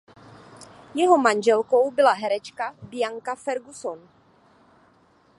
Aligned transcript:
Jeho 0.93 1.17
manželkou 1.17 1.91
byla 1.91 2.11
herečka 2.13 2.75
Bianca 2.89 3.35
Ferguson. 3.35 4.09